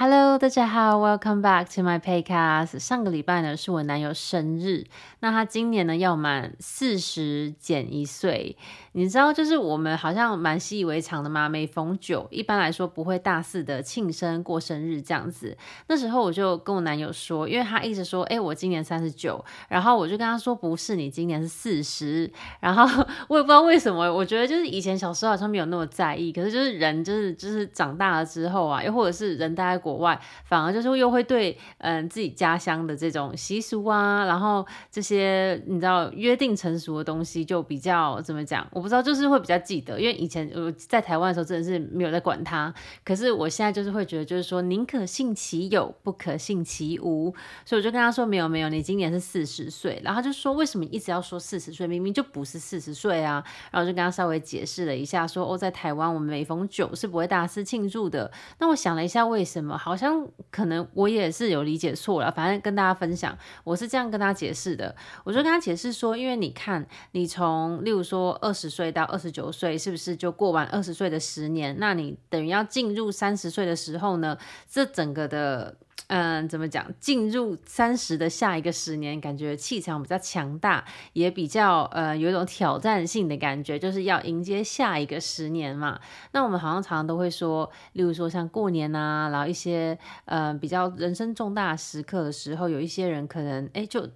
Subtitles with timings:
[0.00, 2.78] Hello，大家好，Welcome back to my podcast。
[2.78, 4.84] 上个礼拜呢是我男友生日，
[5.18, 8.56] 那他今年呢要满四十减一岁。
[8.92, 15.56] 你知道，就是我们好像蛮习以为常的嘛，每逢九，一般来说不会大肆的庆生过生日这样子。
[15.88, 22.30] 那时候我就跟我男友说，因为他一直说，哎、我今年三十九，然后我就跟他说，不是，你今年是四十。
[22.60, 22.84] 然后
[23.26, 47.34] 我也不知道为什么，我觉得就是以前小时候好像没有那么在意，可是就是人就是就是长大了之后啊，又或者是人待在国外，反而就是又会对嗯自己家乡的这种习俗啊，然后这些你知道约定成熟的东西就比较怎么讲，我不知道就是会比较记得，因为以前我在台湾的时候真的是没有在管它，可是我现在就是会觉得就是说宁可信其有，不可信其无，
[47.64, 59.77] 所以我就跟他说没有没有，你今年是四十岁，然后他就说为什么一直要说四十岁，明明就不是四十岁啊，然后就跟他稍微解释了一下说，说哦在台湾我们每逢九是不会大肆庆祝的，那我想了一下为什么。
[59.78, 64.94] 好像可能我也是有理解错了，反正跟大家分享，我是这样跟他解释的。
[65.24, 71.76] 我就跟他解释说，因为你看，你从例如说二十岁到二十九岁，是不是就过完二十岁的十年？
[71.78, 74.36] 那你等于要进入三十岁的时候呢，
[74.68, 75.76] 这整个的。
[76.08, 76.92] 嗯，怎么讲？
[76.98, 86.00] 进入三十的下一个十年，感觉气场比较强大，也比较呃有一种挑战性的感觉，就是要迎接下一个十年嘛。
[86.32, 94.08] 那我们好像常常都会说，例如说像过年啊，然后一些呃比较人生重大时刻的时候，有一些人可能哎就。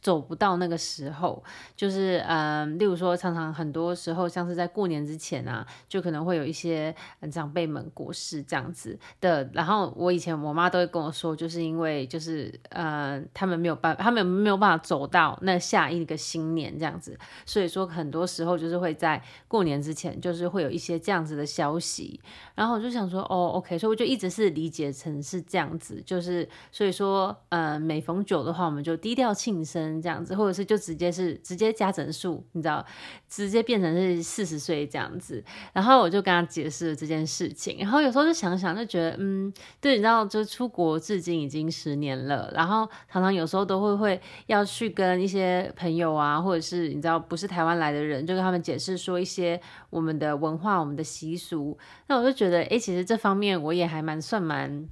[0.00, 1.42] 走不到那个时候，
[1.76, 6.94] 就是嗯，例如说，常常很多时候，像是在过年之前啊，就可能会有一些
[7.30, 9.48] 长辈们过世这样子的。
[9.52, 22.20] 然后我以前我妈都会跟我说，就是因为就是嗯，他们没有办，他们没有办法走到那下一个新年这样子，所以说很多时候就是会在过年之前，就是会有一些这样子的消息。
[22.54, 29.79] 然后我就想说，哦，OK，所以我就一直是理解成是这样子，就是所以说，嗯，每逢九的话，我们就低调庆生。
[30.02, 32.84] 这样子，或者是就直接是直接加整数，你知道，
[33.28, 35.42] 直接变成是四十岁这样子。
[35.72, 37.78] 然后我就跟他解释了这件事情。
[37.80, 42.50] 然后有时候就想想，就觉得嗯，对，你知道，就出国至今已经十年了。
[42.54, 49.60] 然后常常有时候都会会要去跟一些朋友啊，或者是你知道不是台湾来的人，就跟他们解释说一些
[49.90, 51.78] 我们的文化、我们的习俗。
[52.08, 54.88] 那我就觉得，哎，其实这方面我也还蛮算蛮。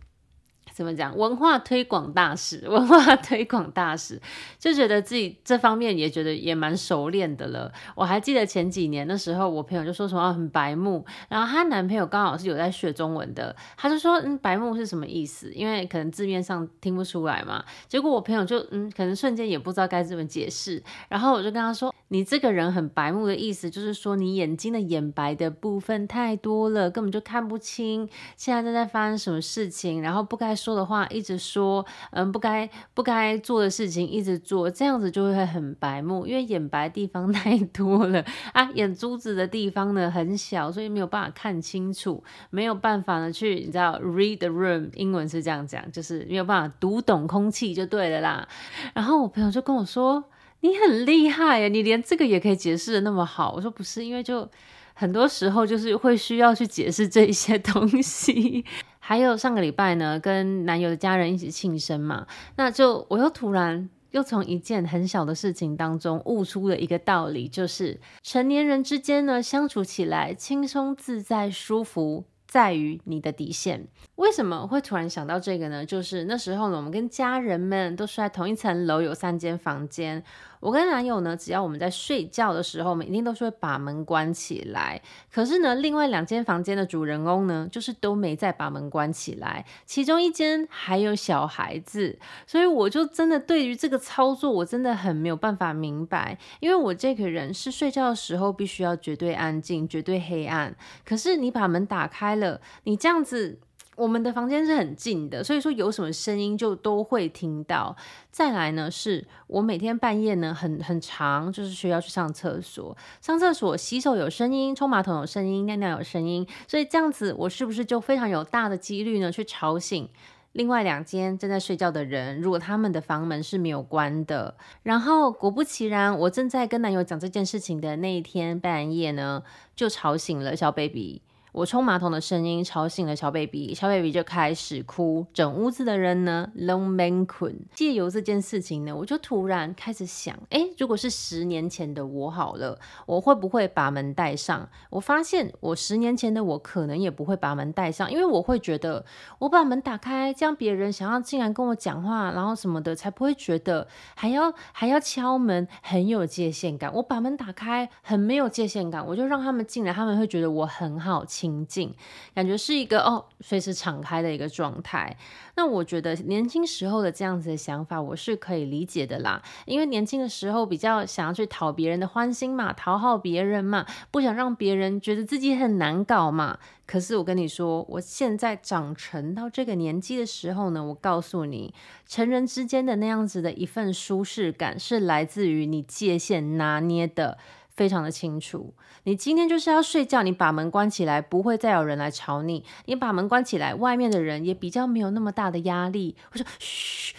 [0.78, 1.18] 怎么讲？
[1.18, 4.22] 文化推广大使， 文化推广大使，
[4.60, 7.72] 就觉得自己这方面也觉得也蛮熟练的了。
[7.96, 15.50] 我还记得前几年的时候，我朋友就说什么很白目，然后她男朋友刚好是有在学中文的，他就说嗯，白目是什么意思？
[15.52, 17.64] 因为可能字面上听不出来嘛。
[17.88, 30.67] 结果我朋友就嗯，可能瞬间也不知道该怎么解释，然后我就跟他说，你这个人很白目的意思就是说你眼睛的眼白的部分太多了，根本就看不清现在正在发生什么事情，然后不该说。
[30.68, 48.46] 说的话一直说，嗯，不该不该做的事情一直做，这样子就会很白目，因为眼白地方太多了 啊，眼珠子的地方呢很小，所以没有办法看清楚，没有办法呢去，你知道，read the room，英文是这样讲，就是没有办法读懂空气就对了啦。
[48.92, 50.22] 然后我朋友就跟我说，
[50.60, 53.54] 你很厉害呀，你连这个也可以解释得那么好。
[53.56, 54.46] 我说不是，因为就
[54.92, 58.66] 很多时候就是会需要去解释这一些东西。
[59.08, 62.26] 还有上个礼拜呢，跟男友的家人一起庆生嘛，
[62.56, 73.88] 那就我又突然又从一件很小的事情当中悟出了一个道理，就是成年人之间呢，相处起来轻松自在舒服，在于你的底线。
[74.16, 75.86] 为什么会突然想到这个呢？
[75.86, 80.22] 就是那时候呢，我们跟家人们都睡在同一层楼，有三间房间。
[80.60, 85.00] 我跟男友呢，只要我们在睡觉的时候，我们一定都是会把门关起来。
[85.32, 89.64] 可是呢，另外两间房间的主人翁呢，就是都没再把门关起来。
[89.86, 96.38] 其中一间还有小孩子，所以我就真的对于这个操作，我真的很没有办法明白。
[96.60, 100.74] 因为我这个人是睡觉的时候必须要绝对安静、绝对黑暗。
[101.04, 103.60] 可是你把门打开了，你这样子。
[103.98, 107.96] 我们的房间是很近的，所以说有什么声音就都会听到。
[108.30, 120.08] 再来呢，是我每天半夜呢很很长，就是需要去上厕所，上厕所洗手有声音，冲马桶有声音，尿尿有声音，所以这样子我是不是就非常有大的几率呢去吵醒
[120.52, 122.40] 另外两间正在睡觉的人？
[122.40, 129.42] 如果他们的房门是没有关的，然后果不其然，我正在跟男友讲这件事情的那一天半夜呢，
[129.74, 131.22] 就吵醒了小 baby。
[131.52, 137.54] 我冲马桶的声音吵醒了小 baby，小 baby 就开始哭，整屋子的人呢拢免困。
[137.74, 144.68] 借由这件事情呢，我就突然开始想，诶，如果是十年前的我好了，我会不会把门带上？
[144.90, 149.04] 我发现我十年前的我可能也不会把门带上，因为我会觉得
[149.38, 156.92] 我把门打开，这样别人想要进来跟我讲话，然后什么的，才不会觉得还要还要敲门，很有界限感。
[156.94, 161.48] 我把门打开，很没有界限感，我就让他们进来，他们会觉得我很好亲。
[161.48, 161.94] 平静，
[162.34, 165.16] 感觉是一个哦，随时敞开的一个状态。
[165.54, 169.40] 那我觉得年轻时候的这样子的想法，我是可以理解的啦。
[169.64, 176.58] 因为年轻的时候比较想要去讨别人的欢心嘛，讨好别人嘛，不想让别人觉得自己很难搞嘛。
[176.86, 181.72] 可是我跟你说，我现在长成到这个年纪的时候呢，我告诉你，
[182.06, 187.38] 成人之间的那样子的一份舒适感，是来自于你界限拿捏的。
[187.78, 192.64] 非常的清楚，你今天就是要睡觉，你把门关起来，不会再有人来吵你。
[192.86, 196.16] 你把门关起来，外面的人也比较没有那么大的压力。
[196.32, 197.14] 我说，嘘，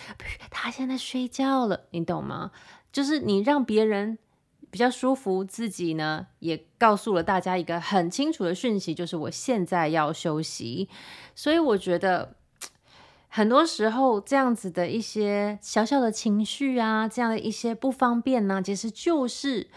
[0.51, 2.51] 他现在睡觉了，你懂吗？
[2.91, 4.17] 就是你让别人
[4.69, 10.89] 比较舒服，自己呢也告诉了大家一个很清楚的讯息，就是我现在要休息。
[11.33, 12.35] 所以我觉得
[13.29, 19.69] 很多时候这样子的一些小小的情绪啊，这样的一些不方便呢、其实就是。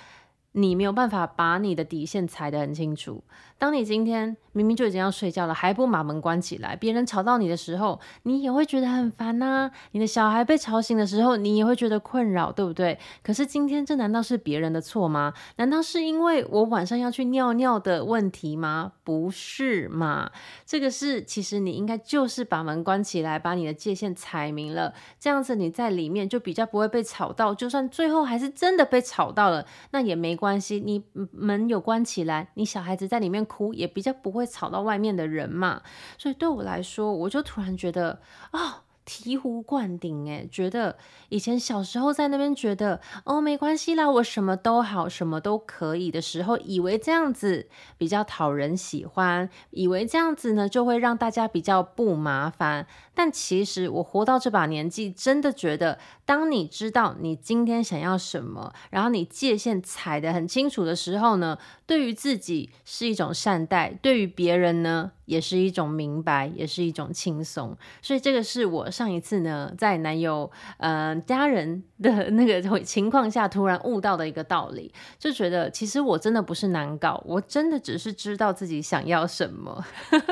[0.53, 3.25] 你没有办法把你的底线踩得很清楚。
[3.63, 9.71] 当你今天明明就已经要睡觉了，还不把门关起来，别人吵到你的时候，你也会觉得很烦呐。
[9.93, 12.99] 你的小孩被吵醒的时候，你也会觉得困扰，对不对？
[13.23, 15.33] 可是今天这难道是别人的错吗？
[15.59, 18.95] 难道是因为我晚上要去尿尿的问题吗？
[19.05, 20.33] 不是嘛？
[20.67, 27.55] 这个是其实你应该就是把门关起来，把你的界限踩明了，这样子你在里面就比较不会被吵到。
[27.55, 33.47] 就算最后还是真的被吵到了，那也没关系，你门有关起来，你小孩子在里面。
[33.53, 35.83] 哭也比较不会吵到外面的人嘛，
[36.17, 38.21] 所以对我来说，我就突然觉得
[38.53, 38.61] 啊。
[38.61, 38.75] 哦
[39.13, 40.97] 醍醐灌顶，诶，觉得
[41.29, 47.69] 以前小时候在那边觉得哦，没关系啦，我什么都好，什么都可以的时候，以为这样子
[47.99, 52.87] 比较讨人喜欢，以为这样子呢就会让大家比较不麻烦。
[53.15, 79.85] 但其实我活到这把年纪，真的觉得，当你知道你今天想要什么，然后你界限踩得很清楚的时候呢，对于自己是一种善待，对于别人呢，也是一种明白，也是一种轻松，所以这个是我上上一次呢，在男友呃家人的那个情况下突然悟到的一个道理，就觉得其实我真的不是难搞，我真的只是知道自己想要什么。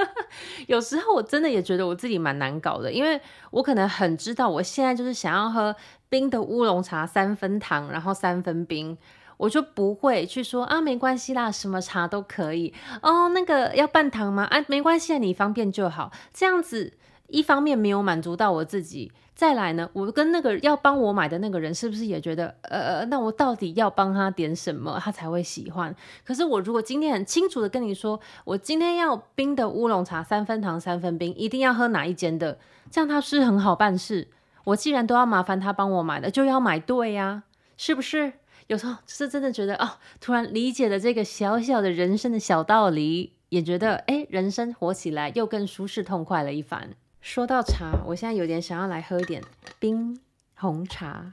[0.68, 3.20] 有时候我真的也觉得我自己蛮难搞的，因为
[3.50, 5.74] 我可能很知道我现在就是想要喝
[6.08, 8.96] 冰的乌龙茶，三分糖，然后三分冰。
[9.36, 12.72] 我就不会去说啊，没关系啦，什么茶都可以
[13.02, 13.30] 哦。
[13.30, 14.44] 那个要半糖吗？
[14.44, 16.12] 啊，没关系，你方便就好。
[16.32, 16.92] 这样子
[17.30, 25.94] 一方面没有满足到我自己，再来呢，我跟那个要帮我买的那个人是不是也觉得，呃，那我到底要帮他点什么，他才会喜欢？
[26.24, 32.58] 可是我如果今天很清楚的跟你说，我今天要冰的乌龙茶，三分糖，三分冰，一定要喝哪一间的，
[32.90, 34.28] 这样他是很好办事。
[34.64, 37.44] 我既然都要麻烦他帮我买的，就要买对呀，
[37.76, 38.34] 是不是？
[38.66, 46.90] 有时候是真的觉得哦，突然理解了这个小小的人生的小道理，也觉得哎，人生活起来又更舒适痛快了一番。
[47.20, 49.42] 说到茶，我现在有点想要来喝一点
[49.78, 50.20] 冰
[50.54, 51.32] 红茶。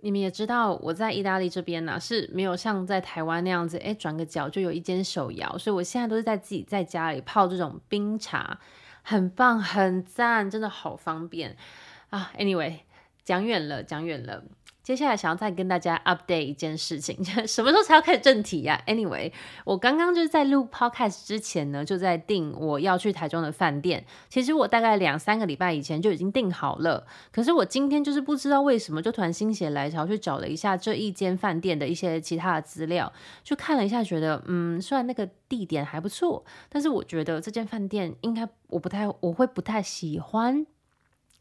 [0.00, 8.58] 你们也知道，我在意大利这边呢、啊、是没有像在台湾那样子，哎，转个角就有一间手摇，所以我现在都是在自己在家里泡这种冰茶，
[9.02, 11.56] 很棒，很赞，真的好方便
[12.10, 12.32] 啊。
[12.38, 12.80] Anyway。
[13.24, 14.42] 讲远了，讲远了。
[14.88, 19.30] 接下来想要再跟大家 update 一件事情， 什么时候才要开始正题呀？Anyway，
[19.66, 24.06] 我刚刚就是在录 podcast 之前呢，就在订我要去台中的饭店。
[24.30, 33.12] 其实我大概两三个礼拜以前就已经订好了，可是我今天就是不知道为什么，就突然心血来潮去找了一下这一间饭店的一些其他的资料，
[33.44, 40.66] 就看了一下，觉得嗯，虽然那个地点还不错，但是我觉得这间饭店应该我不太，我会不太喜欢。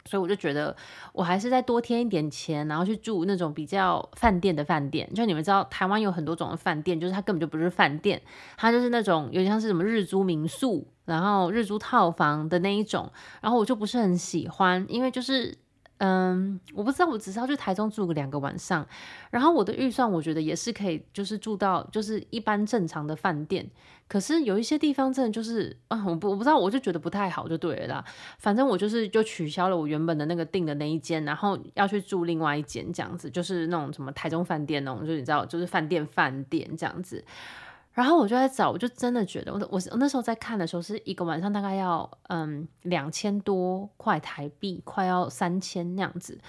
[0.07, 0.75] 所以我就觉得，
[1.11, 5.07] 我还是再多添一点钱，然后去住那种比较饭店的饭店。
[5.13, 8.21] 就你们知道，台湾有很多种的饭店，就是它根本就不是饭店，
[8.55, 13.11] 它就是那种有点像是什么日租民宿，然后日租套房的那一种。
[13.41, 15.53] 然后我就不是很喜欢，因为就是
[15.99, 18.87] 嗯，我不知道，我只是要去台中住个两个晚上，
[19.31, 23.67] 然后我的预算我觉得也是可以，就是住到就是一般正常的饭店。
[24.07, 28.05] 可是有一些地方真的就是啊，我不我不知道，我就觉得不太好，就对了啦。
[28.37, 37.21] 反正我就是就取消了我原本的那个订的那一间，然后要去住另外一间这样子，就是那种什么台中饭店那种，就你知道，就是饭店饭店这样子。
[37.97, 46.39] 然后我就在找，我就真的觉得，我我我那时候在看的时候，是一个晚上大概要嗯两千多块台币，快要三千那样子。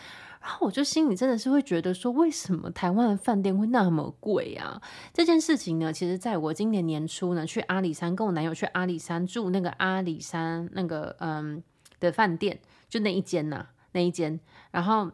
[0.42, 4.82] 然后我就心里真的是会觉得说，为什么台湾的饭店会那么贵啊？
[5.14, 11.62] 这件事情呢，其实在我今年年初呢去阿里山，跟我男友去阿里山住那个阿里山那个嗯
[11.98, 14.38] 的饭店，就那一间呐、那一间，
[14.70, 15.10] 然后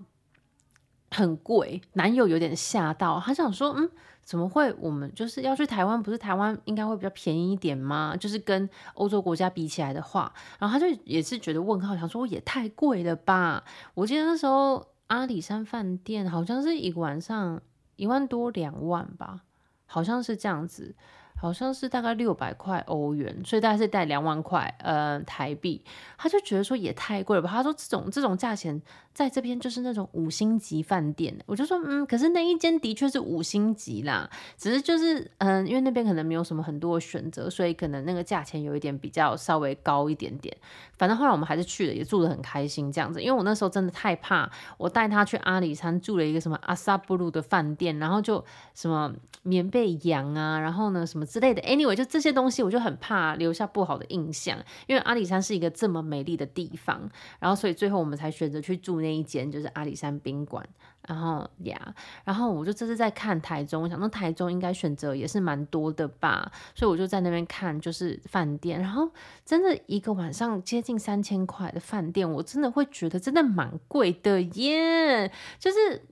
[1.12, 3.88] 很贵，男友有点吓到，他想说嗯。
[4.24, 4.72] 怎么会？
[4.78, 8.16] 我们就是要去台湾，不是台湾应该会比较便宜一点吗？
[8.18, 13.62] 就是跟欧洲国家比起来的话，然后他就也是觉得问号，想说也太贵了吧？
[13.94, 17.60] 我记得那时候阿里山饭店好像是一个晚上
[17.96, 19.42] 一万多两万吧，
[19.86, 20.94] 好像是这样子。
[21.36, 25.84] 好像是大概六百块欧元，所以大概是带两万块呃台币。
[26.16, 27.50] 他就觉得说也太贵了吧？
[27.50, 28.80] 他说这种这种价钱
[29.14, 31.34] 在这边就是那种五星级饭店。
[31.46, 34.28] 我就说嗯，可是那一间的确是五星级啦，
[34.58, 40.56] 只是就是嗯、因为那边可能没有什么很多的选择，所以可能那个价钱有一点比较稍微高一点点。
[40.96, 43.20] 反正后来我们还是去了，也住得很开心这样子。
[43.20, 48.42] 因为我那时候真的太怕，我带他去阿里山住了一个什么阿萨布鲁的饭店，然后就
[48.74, 51.24] 什么棉被羊啊，然后呢什么。
[51.24, 54.56] 之类的，anyway，就这些东西，我就很怕留下不好的印象，
[54.86, 60.66] 因为阿里山是一个这么美丽的地方，然后所以最后我们才选择去住那一间，就是阿里山宾馆。
[61.06, 61.94] 然后呀，
[62.24, 69.10] 然后我就这次在看台中，我想那台中应该选择也是蛮多的吧，所以我就在那边看，就是饭店，然后
[69.44, 76.06] 真的一个晚上接近三千块的饭店，我真的会觉得真的蛮贵的耶，就是。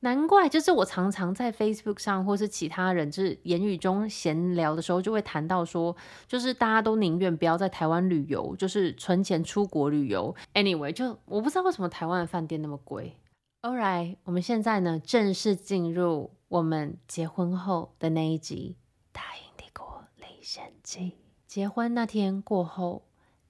[0.00, 5.96] 难怪，就是我常常在 Facebook 上，或是其他人就是言语中闲聊的时候，就会谈到说，
[6.28, 10.34] 就是大家都宁愿不要在台湾旅游，就是存钱出国旅游。
[10.54, 13.16] Anyway，就我不知道为什么台湾的饭店那么贵。
[13.62, 18.76] Alright，我们现在呢正式进入我们结婚后的那一集
[19.12, 21.00] 《大英帝国历险记》。
[21.48, 23.02] 结婚那天过后，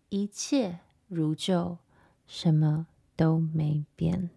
[0.09, 0.79] 一切
[1.09, 1.77] 如旧，
[2.27, 2.87] 什么
[3.17, 4.31] 都没变。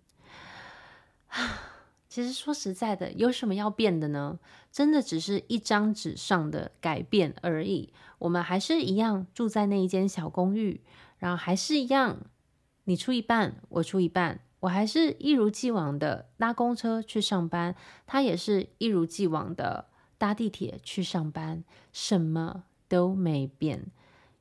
[2.11, 4.37] 其实说实在的，有什么要变的呢？
[4.69, 7.93] 真的只是一张纸上的改变而已。
[8.19, 10.81] 我们还是一样住在那一间小公寓，
[11.19, 12.17] 然后还是一样，
[12.83, 14.41] 你出一半，我出一半。
[14.59, 19.85] 我还是一如既往的搭公车去上班，他也是一如既往的
[20.17, 21.63] 搭地铁去上班，
[21.93, 23.85] 什么都没变。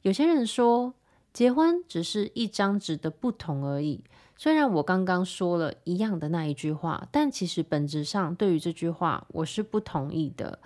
[0.03, 0.95] 有些人说，
[1.33, 4.03] 结婚只是一张纸的不同而已。
[4.43, 10.61] 虽然我刚刚说了一样的那一句话，但其实本质上对于这句话我是不同意的。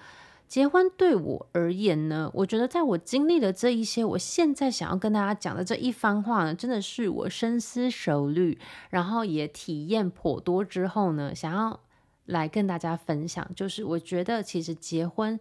[0.47, 8.57] 结婚对我而言呢，我觉得在我经历了这一些，我现在想要跟大家讲的这一番话呢，真的是我深思熟虑，
[8.91, 11.81] 然后也体验颇多之后呢，想要
[12.27, 13.45] 来跟大家分享。
[13.57, 15.41] 就是我觉得其实结婚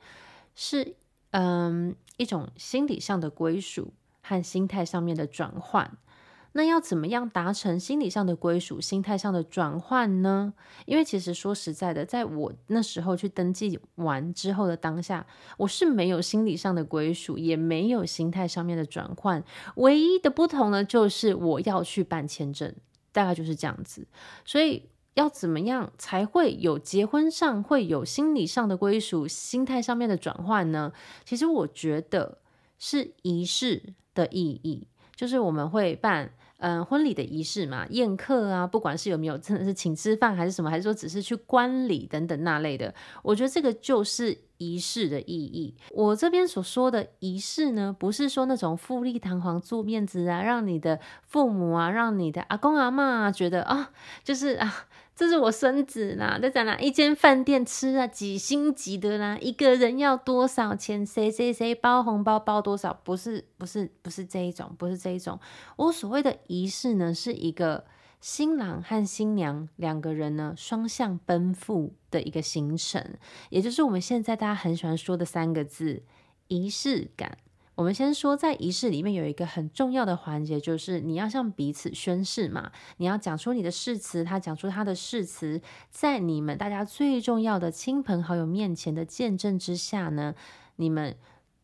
[0.56, 0.96] 是
[1.30, 5.96] 嗯一种心理上的归属和心态上面的转换。
[6.56, 10.54] 那要怎么样达成心理上的归属、心态上的转换呢？
[10.86, 15.26] 因为其实说实在的，在我那时候去登记完之后的当下，
[15.58, 19.44] 我是没有心理上的归属，也没有心态上面的转换。
[19.78, 22.72] 唯一的不同呢，就是我要去办签证，
[23.12, 24.06] 大概就是这样子。
[24.46, 24.84] 所以
[25.16, 30.94] 要怎么样才会有结婚上会有心理上的归属、心态上面的转换呢？
[31.26, 32.38] 其实我觉得
[32.78, 33.82] 是仪式
[34.14, 36.32] 的意义，就是我们会办。
[36.66, 45.76] 嗯，婚礼的仪式嘛，宴客啊，不管是有没有真的是请吃饭还是什么，还是说只是去观礼等等那类的，我觉得这个就是仪式的意义。
[45.92, 53.92] 我这边所说的仪式呢，不是说那种富丽堂皇、做面子啊，让你的父母啊，让你的阿公阿嬷啊觉得啊，
[54.24, 54.74] 就是啊。
[55.16, 61.06] 这是我孙子啦，在在哪一间饭店吃啊，几星级的啦，一个人要多少钱？
[61.06, 63.00] 谁谁谁包红包包多少？
[63.04, 65.40] 不是不是不是这一种，不是这一种。
[65.76, 67.86] 我所谓的仪式呢，是一个
[68.20, 73.16] 新郎和新娘两个人呢双向奔赴的一个行程，
[73.50, 76.02] 也就是我们现在大家很喜欢说的三个字：
[76.48, 77.38] 仪式感。
[77.76, 90.36] 我们先说，在仪式里面有一个很重要的环节，就是你要向彼此宣誓嘛，你要讲出你的誓词，他讲出他的誓词，在你们大家最重要的亲朋好友面前的见证之下呢，
[90.76, 91.16] 你们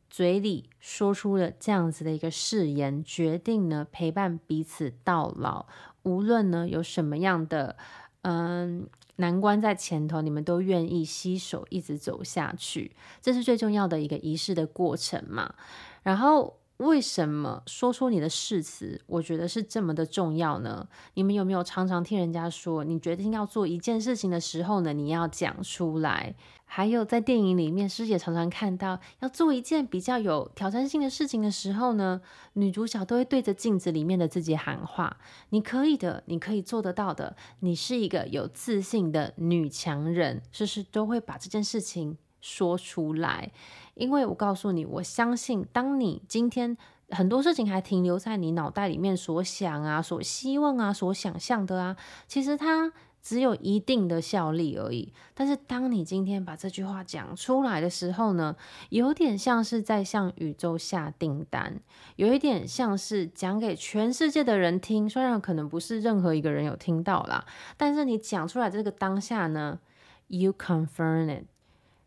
[0.10, 5.68] 嘴里说出了这样子的一个誓言，决定呢陪伴彼此到老，
[6.02, 7.78] 无论呢有什么样的
[8.24, 8.88] 嗯
[9.18, 15.54] 难关在前头，你们都愿意携手一直走下去，这是最重要的一个仪式的过程嘛。
[16.04, 16.58] 然后。
[16.80, 20.88] 为什么说出你的誓词，我觉得是这么的重要呢？
[21.16, 26.34] 你们有没有常常听人家说，你决定要做一件事情的时候呢，你要讲出来？
[26.64, 32.22] 还有在电影里面，师姐常常看到，要做一件比较有挑战性的事情的时候呢，
[32.54, 35.18] 女主角都会对着镜子里面的自己喊话
[35.52, 43.52] ：“你可以的，你可以做得到的，你是一个有自信的女强人。”是不是都会把这件事情说出来？
[44.00, 46.76] 因为我告诉你，我相信，当你今天
[47.10, 55.12] 很多事情还停留在你脑袋里面所想啊、所希望啊、所想象的啊，其实它只有一定的效力而已。
[55.34, 58.56] 但是，当你今天把这句话讲出来的时候呢，
[58.90, 61.82] 有点像是在向宇宙下订单，
[62.16, 65.10] 有一点像是讲给全世界的人听。
[65.10, 69.80] 虽然可能不是任何一个人有听到啦，但是你讲出来这个当下呢
[70.28, 71.46] ，You confirm it。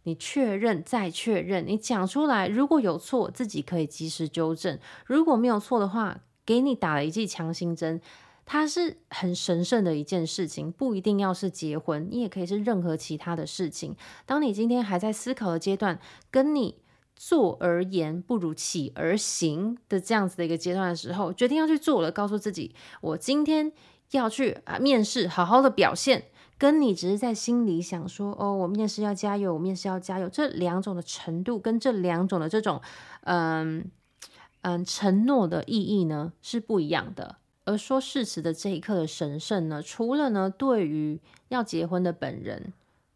[0.04, 8.00] 你确认再确认，你讲出来，如果有错，自己可以及时纠正；如果没有错的话，给你打了一剂强心针。
[8.44, 13.94] 它是很神圣的一件事情，不一定要是结婚，你也可以是任何其他的事情。
[14.26, 16.82] 当你今天还在思考的阶段，跟你
[17.14, 23.70] 坐而言不如起而行的这样子的一个阶段的时候，决定要去做了，告诉自己，我今天
[24.10, 26.24] 要去啊面试，好好的表现。
[26.62, 32.80] 跟你只是在心里想说哦，我面试要加油，我面试要加油，这两种的程度跟这两种的这种
[33.22, 33.90] 嗯
[34.60, 37.34] 嗯承诺的意义呢是不一样的。
[37.64, 42.72] 而说誓词的这一刻的神圣呢，除了呢对于要结婚的本人。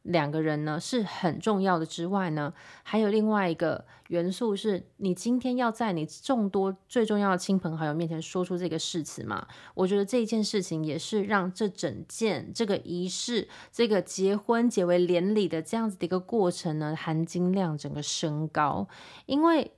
[0.07, 9.47] 两个人呢是很重要的之外呢，还有另外一个元素是，你今天要在你众多最重要的亲朋好友面前说出这个誓词嘛？
[9.75, 18.89] 我觉得这一件事情也是让这整件这个仪式、这个结婚结为连理的这样子的一个过程呢，含金量整个升高，
[19.27, 19.73] 因为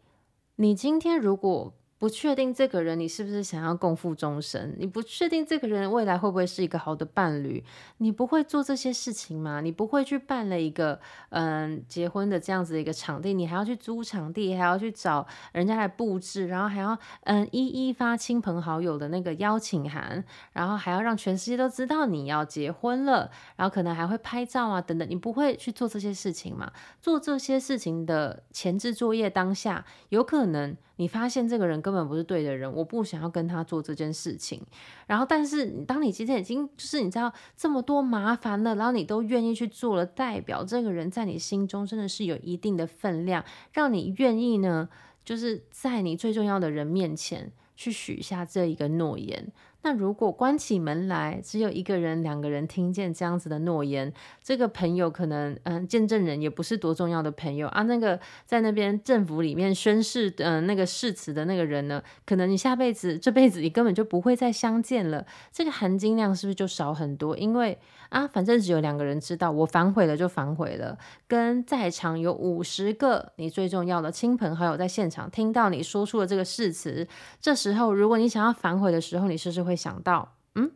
[0.57, 1.73] 你今天如果。
[1.99, 4.73] 不确定这个人你是不是想要共赴终生？
[4.79, 7.65] 你不确定这个人未来会不会是一个好的伴侣？
[7.97, 9.61] 你不会做这些事情吗？
[9.61, 11.01] 你不会去办了一个
[11.31, 25.11] 嗯结婚的这样子的一个场地，你还要去租场地，还要去找人家来布置，然后还要嗯一一发亲朋好友的那个邀请函，然后还要让全世界都知道你要结婚了，然后可能还会拍照啊等等。
[25.11, 26.71] 你不会去做这些事情吗？
[27.03, 30.77] 做这些事情的前置作业当下，有可能。
[30.99, 34.61] 你发现这个人根本不是对的人，我不想要跟他做这件事情。
[35.07, 44.89] 然后，但是当你今天已经就是你知道这么多麻烦了，然后你都愿意去做了，代表这个人在你心中真的是有一定的分量，让你愿意呢，
[45.25, 49.53] 就是在你最重要的人面前去许下这一个诺言。
[49.83, 54.13] 那如果关起门来，只有一个人、两个人听见这样子的诺言，
[54.43, 57.83] 这个朋友可能，嗯，见证人也不是多重要的朋友啊。
[57.83, 65.25] 那个在那边政府里面宣誓，嗯，那个誓词的那个人呢，可能你下辈子、这辈子你根本就不会再相见了。
[65.53, 67.37] 这个含金量是不是就少很多？
[67.37, 70.99] 因为啊，反正只有两个人知道，我反悔了就反悔了。
[71.29, 77.07] 跟在场有五十个你最重要的亲朋好友在现场听到你说出了这个誓词，
[77.41, 80.73] 这时候如果你想要反悔的时候，你是不是会想到，嗯，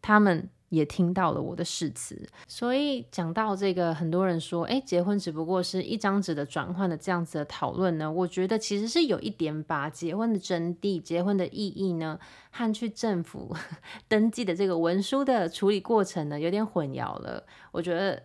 [0.00, 13.56] 他们也听到了我的誓词，所以讲到这个，很多人说，诶，结婚只不过是一张纸的转换的这样子的讨论呢，我觉得其实是有一点把结婚的真谛、结婚的意义呢，和去政府
[14.08, 17.44] 登记的这个文书的处理过程呢，有点混淆了。
[17.72, 18.22] 我觉得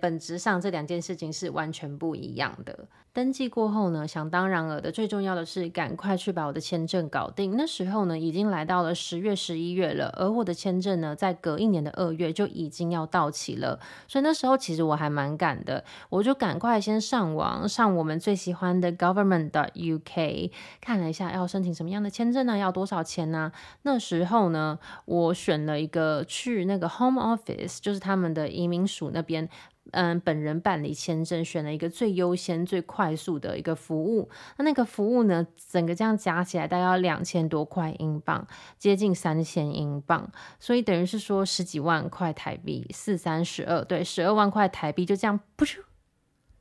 [0.00, 2.88] 本质上这两件事情是完全不一样的。
[3.12, 7.56] 登记过后呢，想当然尔的，最重要的是赶快去把我的签证搞定。
[7.56, 13.80] 那时候呢，已经来到了十月、十一月了，而我的签证呢，在隔一年的二月就已经要到期了。
[14.06, 23.50] 所以那时候其实我还蛮赶的，我就赶快先上网上我们最喜欢的 government.uk 看了一下要申请什么样的签证呢，要多少钱呢？
[23.82, 29.48] 那时候呢，我选了一个去那个 Home Office，就是他们的移民署那边。
[29.92, 34.28] 嗯，本人办理签证，选了一个最优先、最快速的一个服务。
[34.56, 38.46] 那那个服务呢，整个这样加起来大概要两千多块英镑，
[38.78, 45.78] 接近三千英镑，所以等于是说十几万块台币，四三十二，对，十二万块台币就这样噗咻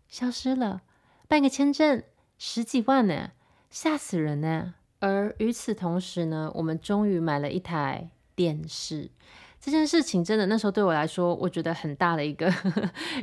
[0.07, 0.81] 消失了。
[1.27, 2.03] 办个签证
[2.37, 3.31] 十几万呢，
[3.69, 4.75] 吓死人呢。
[5.01, 9.11] 而与此同时呢，我们终于买了一台电视。
[9.69, 12.51] 这件事情真的那时候对我来说，我觉得很大的一个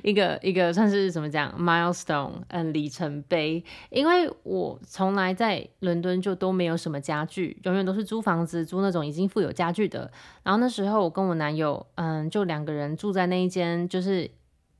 [0.02, 3.62] 一个一个算是怎么讲 milestone，嗯，里程碑。
[3.90, 10.10] 因为我从来在伦敦就都没有什么家具，永远都是租房子，租那种已经富有家具的。
[10.44, 14.30] 然后那时候我跟我男友，嗯，就两个人住在那一间，就是。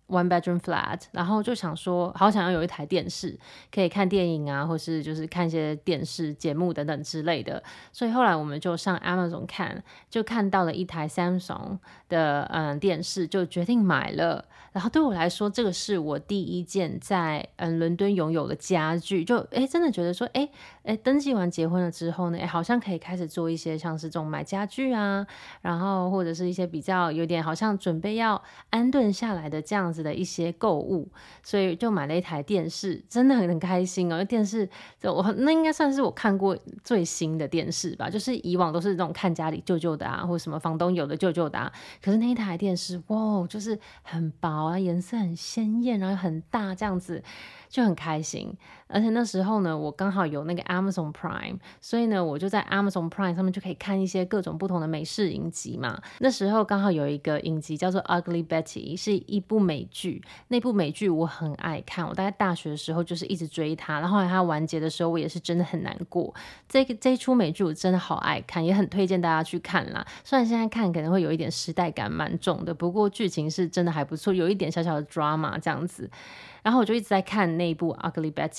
[0.09, 3.37] One bedroom flat，然后就想说，好想要有一台电视，
[3.75, 7.61] 可以看电影啊，或是就是看一些电视节目等等之类的。
[7.91, 14.45] 所以后来我们就上 Amazon 看，就看到了一台 Samsung 的嗯电视，就决定买了。
[14.73, 20.49] 然后对我来说，这个是我第一件在嗯伦敦拥有的家具，就哎真的觉得说，哎
[20.85, 25.27] 哎登记完结婚了之后呢，哎好像可以开始做一些像是这种买家具啊，
[25.63, 28.41] 然后或者是一些比较有点好像准备要
[28.71, 31.09] 安顿下来的这样的一些购物，
[31.43, 34.25] 所以就买了一台电视，真的很很开心哦。
[34.25, 34.69] 电视
[35.03, 41.73] 我那应该算是我看过最新的电视吧，就是以往都是那种看家里旧旧的啊，或者什么房东有的旧旧的啊。
[42.03, 47.23] 可是那一台电视，哇，就是很薄啊，颜色很鲜艳，然后很大这样子。
[47.69, 48.53] 就很开心，
[48.87, 56.01] 而且那时候呢，我刚好有那个 Amazon Prime，所以呢，我就在 Amazon Prime 上面就可以看一些各种不同的美式影集嘛。
[56.21, 60.23] 那时候刚好有一个影集叫做《Ugly Betty》，是一部美剧。
[60.49, 66.33] 那部美剧我很爱看，我大概大学的时候就是一直追它，然后后来它完结的时候，我也是真的很难过。
[66.69, 70.07] 这个这一出美剧我真的好爱看，也很推荐大家去看啦。
[70.25, 76.09] 虽然现在看可能会有一点时代感蛮重的，不过剧情是真的还不错，有一点小小的 drama 这样子。
[76.63, 78.51] 然后我就一直在看那一部《Ugly Betty》，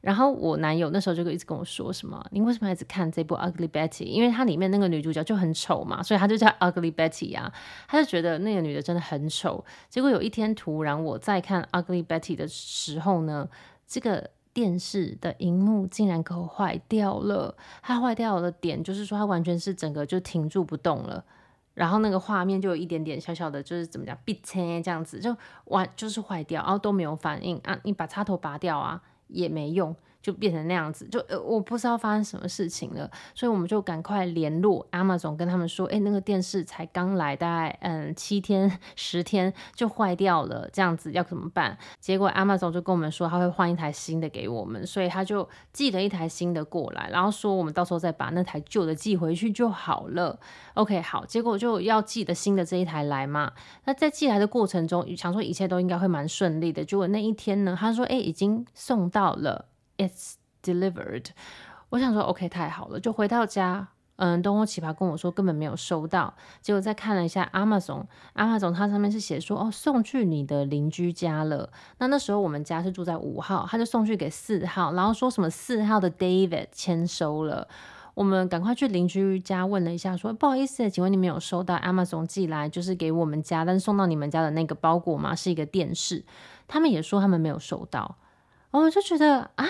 [0.00, 4.02] 然后我男友那时候就一直跟我说什么：“你为什么一直看这部《Ugly Betty》？
[4.04, 7.52] 因为它里面那个女主角就很丑嘛，所以他就叫 Ugly Betty 啊。
[7.86, 9.64] 他就觉得那个女的真的很丑。
[9.88, 13.48] 结果有一天突然我在看《Ugly Betty》的时候呢，
[13.86, 17.56] 这个电视的荧幕竟然给我坏掉了。
[17.82, 21.24] 它坏掉的点就是说，它完全是整个就停住不动了。”
[21.78, 25.34] 然后那个画面就有一点点小小的，就是怎么讲，闭切这样子，就
[25.66, 29.94] 完就是坏掉，然后都没有反应啊，你把插头拔掉啊也没用。
[30.20, 41.78] 就变成那样子，就呃，我不知道发生什么事情了，所以我们就赶快联络 Amazon，跟他们说，哎，那个电视才刚来，大概嗯七天十天就坏掉了，这样子要怎么办？
[42.00, 50.38] 结果 Amazon 就跟我们说，他会换一台新的给我们，所以他就寄了一台新的过来，然后说我们到时候再把那台旧的寄回去就好了。
[50.74, 53.52] OK，好，结果就要寄的新的这一台来嘛，
[53.84, 59.66] 那在寄来的过程中，想说一切都应该会蛮顺利的，结果那一天呢，他说，哎，已经送到了。
[59.98, 61.26] It's delivered。
[61.90, 63.88] 我想说，OK，太好了，就回到家。
[64.16, 66.34] 嗯，东欧奇葩跟我说根本没有收到。
[66.60, 71.70] 结果再看了一下 Amazon，Amazon 它上面是写说，哦，送去你的邻居家了。
[71.98, 77.68] 那那时候我们家是住在五号，他就送去给四号，然后说什么四号的 David 签收了。
[78.14, 85.32] 我们赶快去邻居家问了一下说，说不好意思，请问你们有收到 Amazon 寄来就是给我们家，但是送到你们家的那个包裹吗？
[85.36, 86.24] 是一个电视。
[86.66, 88.16] 他们也说他们没有收到。
[88.72, 89.66] 我就觉得啊，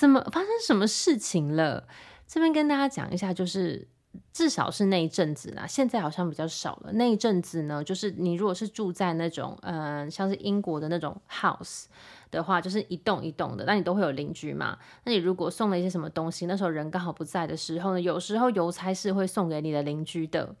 [0.00, 1.86] 怎么发生什么事情了？
[2.26, 3.86] 这边跟大家讲一下，就是
[4.32, 6.92] 至少是那一阵子啦，现在好像比较少了。
[6.94, 11.84] 那一阵子呢，就是你如果是住在那种嗯、像是英国的那种 house
[12.30, 14.78] 的话，就是一栋一栋的，那你都会有邻居嘛。
[15.04, 20.56] 那你如果送了一些什么东西，那时候人刚好不在的时候呢，有时候邮差是会送给你的邻居的。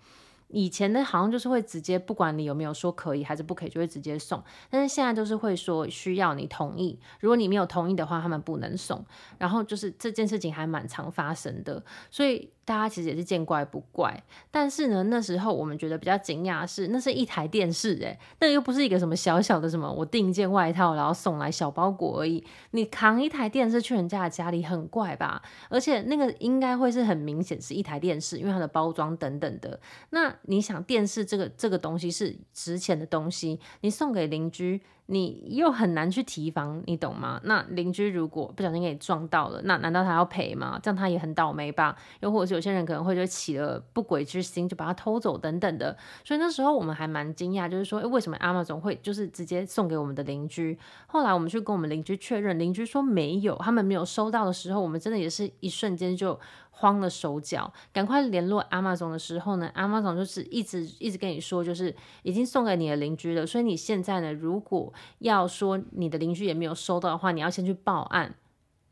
[0.52, 4.42] 以前呢，好像就是会直接，不管你有没有说可以还是不可以，就会直接送。
[4.68, 9.04] 但是现在就是会说需要你同意，如果你没有同意的话，他们不能送。
[9.38, 12.50] 然后就是这件事情还蛮常发生的，所以。
[12.64, 22.44] 大家其实也是见怪不怪，但是呢，那时候我们觉得比较惊讶是，那是一台电视诶，那又不是一个什么小小的什么，我订一件外套然后送来小包裹而已。
[22.70, 25.42] 你扛一台电视去人家的家里很怪吧？
[25.68, 29.80] 而且那个应该会是很明显是一台电视，因为它的包装等等的。
[30.10, 34.80] 那你想，电视这个这个东西是值钱的东西，你送给邻居。
[35.12, 37.40] 你又很难去提防，你懂吗？
[37.42, 40.78] 那邻居如果不小心给你撞到了，那难道他要赔吗？
[40.80, 41.96] 这样他也很倒霉吧？
[42.20, 45.96] 又或者是有些人可能会就起了不轨之心，就把它偷走等等的。
[46.24, 50.78] 所以那时候我们还蛮惊讶，就是说，诶，为什么 Amazon 会就是直接送给我们的邻居？
[51.08, 56.38] 后来我们去跟我们邻居确认，邻居说没有，他们没有收到的时候，我们真的也是一瞬间就。
[56.80, 63.46] 慌了手脚，赶快联络 Amazon 的时候呢，Amazon 就是一直一直跟你说，就是已经送给你的邻居了。
[63.46, 68.34] 所以你现在呢，如果要说你的邻居也没有收到的话，你要先去报案。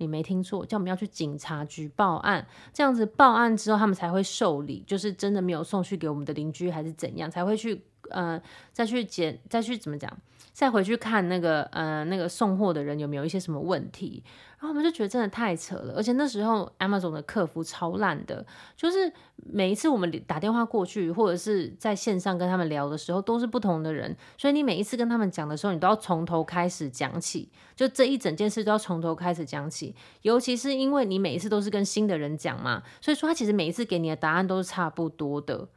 [0.00, 2.46] 你没听错，叫我们要去警察局报案。
[2.72, 8.40] 这样子报案之后，他们才会受理，就是真的没有送去给我们的邻居，还是怎样，才会去呃
[8.72, 10.10] 再去检再去怎么讲，
[10.52, 14.22] 再回去看那个呃那个送货的人有没有一些什么问题。
[14.60, 18.44] 然后我们就觉得真的太扯了，而且那时候 Amazon 的客服超烂的，
[18.76, 29.94] 就是每一次我们打电话过去或者是在线上跟他们聊的时候，都是不同的人，所以你每一次跟他们讲的时候，你都要从头开始讲起，就这一整件事都要从头开始讲起。
[30.22, 35.68] 尤其是因为你每一次都是跟新的人讲嘛，所以说他其实每一次给你的答案都是差不多的。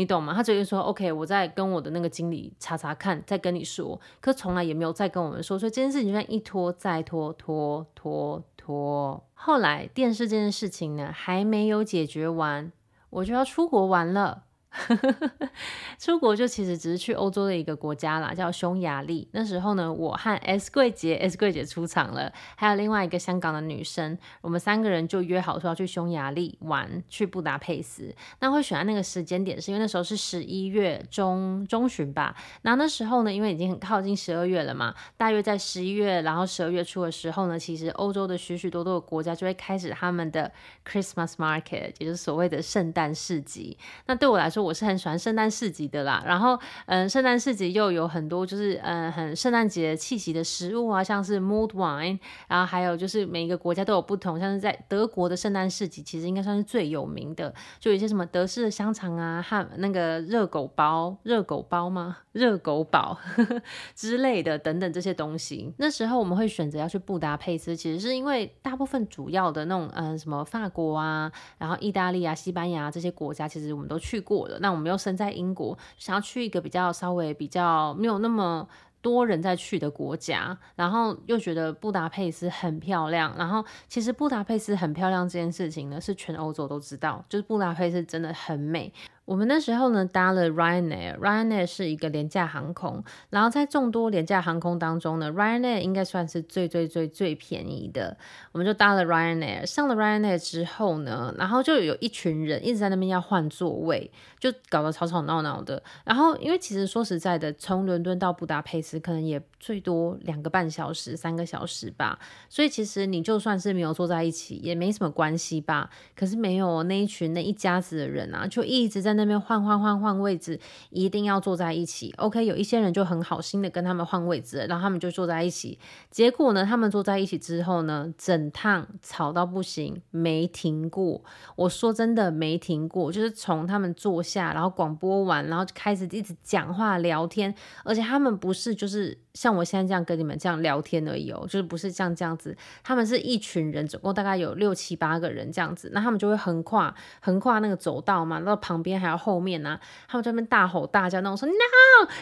[0.00, 0.32] 你懂吗？
[0.32, 4.00] 他直接说 OK，我再跟我的那个经理查查看，再跟你说。
[4.18, 9.22] 可从来也没有再跟我们说，所以这件事情就算一拖再拖，拖拖拖。
[9.34, 12.72] 后来电视这件事情呢，还没有解决完，
[13.10, 14.44] 我就要出国玩了。
[15.98, 19.28] 出国就其实只是去欧洲的一个国家啦，叫匈牙利。
[19.32, 28.14] 那时候呢，我和 S 柜姐，S 柜姐出场了，还有另外一个香港的女生，我们三个人就约好说要去匈牙利玩，去布达佩斯。
[28.38, 32.36] 那会选在那个时间点，是因为那时候是十一月中中旬吧。
[32.62, 40.52] 那那时候呢，因为已经很靠近十二月了嘛，大约在十一月，然后十二月初的时候呢，其实欧洲的许许多多的国家就会开始他们的
[40.88, 43.76] Christmas Market，也就是所谓的圣诞市集。
[44.06, 52.18] 那对我来说，我是很喜欢圣诞市集的啦，然后嗯，圣诞市集又有很多就是嗯很圣诞节气息的食物啊，像是 Mood wine，
[52.48, 62.18] 然后还有就是每一个国家都有不同，像是在德国的圣诞市集其实应该算是最有名的，就有一些什么德式的香肠啊，和那个热狗包、热狗包吗？
[62.32, 63.16] 热狗堡
[63.94, 65.72] 之类的等等这些东西。
[65.78, 74.40] 那时候我们会选择要去布达佩斯，其实是因为大部分主要的那种嗯什么法国啊，然后意大利啊、西班牙这些国家，其实我们都去过。
[74.58, 78.68] 那我们又身在英国，想要去一个比较稍微比较没有那么
[79.00, 83.34] 多人在去的国家，然后又觉得布达佩斯很漂亮。
[83.38, 88.92] 然后其实布达佩斯很漂亮这件事情呢，是全欧洲都知道，就是布达佩斯真的很美。
[89.30, 98.16] 我们那时候呢搭了 Ryanair，Ryanair 是一个廉价航空，然后在众多廉价航空当中呢，Ryanair 应该算是最最最最便宜的。
[98.50, 105.80] 我们就搭了 Ryanair，上了 Ryanair 之后呢，然后就有一群人一直在那边要换座位，就搞得吵吵闹闹的。
[106.04, 115.88] 然后因为其实说实在的，从伦敦到布达佩斯可能也最多两个半小时、三个小时吧，所以其实你就算是没有坐在一起也没什么关系吧。
[116.16, 119.30] 可是没有那一群那一家子的人啊，就一直在那。
[119.30, 120.58] 边换换换换位置，
[120.90, 122.12] 一定要坐在一起。
[122.16, 125.78] OK，有一些人就很好心的跟他们换位置，然后他们就坐在一起。
[126.10, 131.22] 结果呢，他们坐在一起之后呢，整趟吵到不行，没停过。
[131.54, 137.54] 我说真的没停过，就是从他们坐下，然后广播完，然后就开始一直讲话聊天，
[137.84, 139.16] 而且他们不是就是。
[139.34, 151.54] 像我现在这样跟你们这样聊天而已哦，就是不是像这样子，他们是一群人，总共大概有六七八个人这样子，那他们就会横跨横跨那个走道嘛，那旁边还有后面呢、啊，他们在那边大吼大叫，那种说 No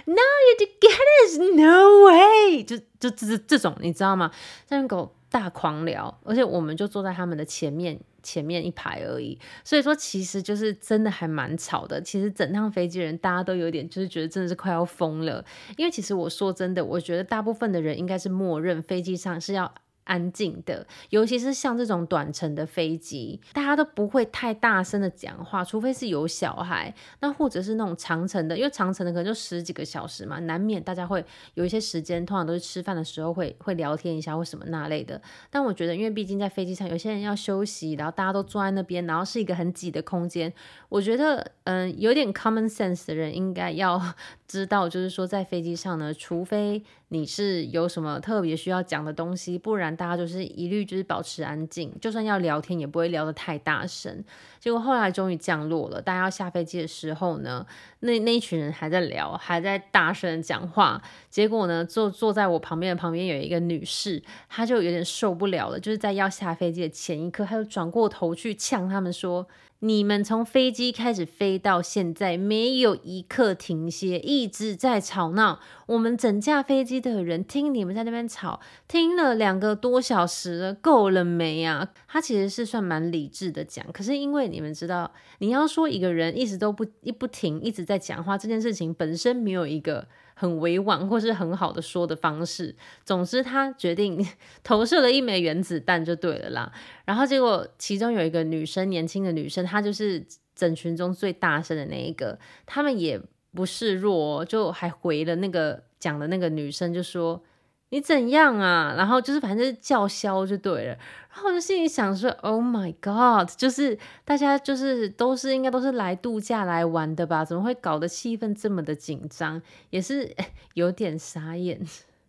[0.05, 4.31] No you to get us No way，就就这这种你知道吗？
[4.66, 7.99] 在那边给我大狂聊，而且我们就坐在他们的前面。
[8.29, 11.99] 前面一排而已，所以说其实就是真的还蛮吵的。
[12.03, 15.43] 其实整趟飞机人大家都有点就是觉得真的是快要疯了，
[15.79, 19.73] 因为其实我说真的，我觉得大部分的人应该是默认飞机上是要。
[20.09, 35.21] 安静的，尤其是像这种短程的飞机，大家都不会太大声的讲话，除非是有小孩，那或者是那种长程的，因为长程的可能就十几个小时嘛，难免大家会有一些时间，通常都是吃饭的时候会会聊天一下或什么那类的。
[35.51, 40.53] 但我觉得，因为毕竟在飞机上，有些人要休息，然后大家都坐在那边，然后是一个很挤的空间，
[40.88, 44.01] 我觉得，嗯，有点 common sense 的人应该要
[44.47, 49.97] 知道，就是说在飞机上呢，除非你是有什么特别需要讲的东西，不然。
[49.97, 54.23] 大家就是一律就是保持安静，就算要聊天也不会聊得太大声。
[54.61, 57.66] 结果后来终于降落了，大家要下飞机的时候呢，
[58.01, 61.03] 那那一群人还在聊，还在大声讲话。
[61.31, 69.47] 结果呢，坐坐在我旁边的旁边有一个女士，她就有点受不了了，就是在要下飞机的前一刻，她就转过头去呛他们说。
[69.81, 75.61] 你们从飞机开始飞到现在，没有一刻停歇，一直在吵闹。
[75.87, 81.88] 我们整架飞机的人听你们在那边吵，听了两个多小时了，够了没啊？
[82.09, 90.09] 他其实是算蛮理智的讲，可是因为你们知道，你要说一个人一直都不一不停一直在讲话，这件事情本身没有一个。
[90.40, 94.24] 很委婉或是很好的说的方式，总之他决定
[94.62, 96.72] 投射了一枚原子弹就对了啦。
[97.05, 100.24] 然后结果其中有一个女生，年轻的女生，她就是
[100.55, 102.38] 整群中最大声的那一个。
[102.64, 103.20] 他们也
[103.53, 107.42] 不示弱，就还回了那个讲的那个女生，就说
[107.90, 108.94] ：“你怎样啊？
[108.96, 110.98] 然后就是反正叫嚣就对了。
[111.33, 117.44] 然后我就心里想说，Oh my God，就是大家就是都是应该都是来度假来玩的吧？
[117.44, 119.62] 怎么会搞得气氛这么的紧张？
[119.90, 120.35] 也是
[120.74, 121.81] 有点傻眼。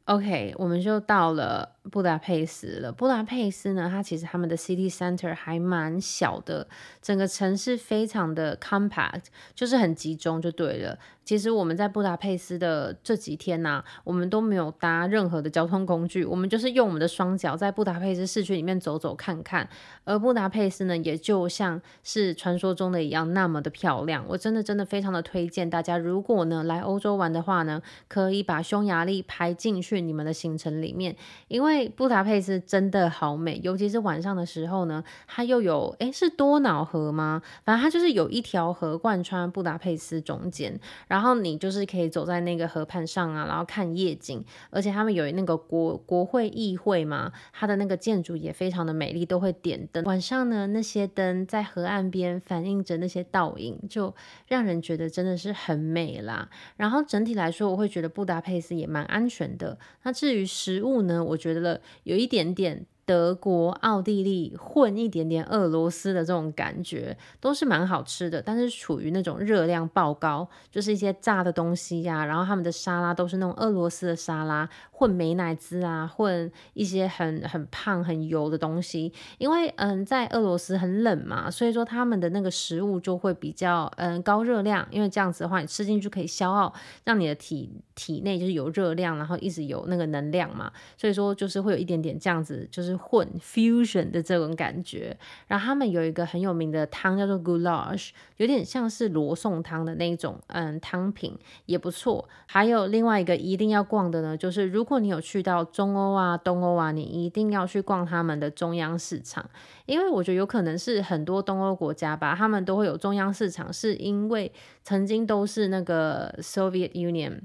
[0.10, 2.92] OK，我们就到了布达佩斯了。
[2.92, 6.68] 布达佩斯呢，它其实他们的 city center 还蛮小的，
[7.00, 10.98] 整个城市非常的 compact，就是很集中就对了。
[11.24, 19.70] 其实我们在布达佩斯的这几天呢、我们都没有搭任何的交通工具，我们就是用我们的双脚在布达佩斯市区里面走走看看。
[20.06, 24.26] 而布达佩斯呢，也就像是传说中的一样，那么的漂亮。
[24.28, 31.16] 我真的真的非常的推荐大家，如果呢来欧洲玩的话呢，可以把匈牙利排进去你们的行程里面，
[31.48, 37.44] 因为布达佩斯真的好美，尤其是晚上的时候呢，它又有诶，是多瑙河吗？
[37.64, 41.20] 反正它就是有一条河贯穿布达佩斯中间，然后。
[41.20, 50.02] 然后你就是可以走在那个河畔上啊，然后看夜景，而且他们有那个国国会议会嘛，它的那个建筑也非常的美丽，都会点灯。
[50.06, 54.16] 晚上呢，那些灯在河岸边反映着那些倒影，就
[54.48, 56.50] 让人觉得真的是很美啦。
[56.78, 59.78] 然后整体来说，我会觉得布达佩斯也蛮安全的。
[60.04, 62.86] 那至于食物呢，我觉得有一点点。
[63.10, 79.12] 德国、奥地利混一点点俄罗斯的这种感觉，都是蛮好吃的，但是处于那种热量爆高，就是一些炸的东西呀、然后他们的沙拉都是那种俄罗斯的沙拉，混美乃滋啊，混一些很很胖很油的东西。
[79.40, 86.72] 因为嗯，在俄罗斯很冷嘛，所以说他们的那个食物就会比较嗯高热量，因为这样子的话，你吃进去可以消耗，
[87.06, 92.99] 让你的体体内就是有热量，然后一直有那个能量嘛，所以说就是会有一点点这样子，就是。
[93.00, 102.28] 混 fusion 的这种感觉，然后他们有一个很有名的汤叫做 goulash，有点像是罗宋汤的那种，嗯，汤品也不错。
[102.46, 109.50] 还有另外一个一定要逛的呢，就是如果你有去到中欧啊、东欧啊，你一定要去逛他们的中央市场，
[109.86, 114.52] 因为我觉得有可能是很多东欧国家吧，他们都会有中央市场，是因为
[114.84, 117.42] 曾经都是那个 Soviet Union。